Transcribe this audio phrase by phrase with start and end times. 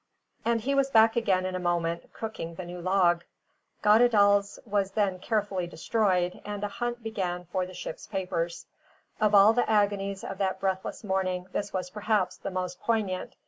[0.43, 3.23] And he was back again in a moment, cooking the new log.
[3.83, 8.65] Goddedaal's was then carefully destroyed, and a hunt began for the ship's papers.
[9.19, 13.35] Of all the agonies of that breathless morning, this was perhaps the most poignant.